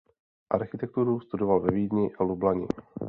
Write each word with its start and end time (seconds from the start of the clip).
Architekturu 0.49 1.19
studoval 1.19 1.59
ve 1.59 1.71
Vídni 1.71 2.13
a 2.19 2.23
Lublani. 2.23 2.67